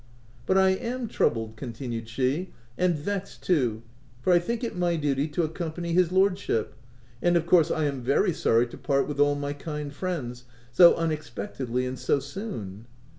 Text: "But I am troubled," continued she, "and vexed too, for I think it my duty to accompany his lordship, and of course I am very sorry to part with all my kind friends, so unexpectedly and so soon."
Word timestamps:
"But 0.47 0.57
I 0.57 0.69
am 0.69 1.07
troubled," 1.07 1.57
continued 1.57 2.09
she, 2.09 2.49
"and 2.75 2.95
vexed 2.95 3.43
too, 3.43 3.83
for 4.23 4.33
I 4.33 4.39
think 4.39 4.63
it 4.63 4.75
my 4.75 4.95
duty 4.95 5.27
to 5.27 5.43
accompany 5.43 5.93
his 5.93 6.11
lordship, 6.11 6.73
and 7.21 7.37
of 7.37 7.45
course 7.45 7.69
I 7.69 7.83
am 7.85 8.01
very 8.01 8.33
sorry 8.33 8.65
to 8.69 8.79
part 8.79 9.07
with 9.07 9.19
all 9.19 9.35
my 9.35 9.53
kind 9.53 9.93
friends, 9.93 10.45
so 10.71 10.95
unexpectedly 10.95 11.85
and 11.85 11.99
so 11.99 12.19
soon." 12.19 12.87